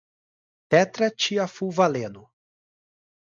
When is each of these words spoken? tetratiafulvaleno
tetratiafulvaleno 0.69 2.23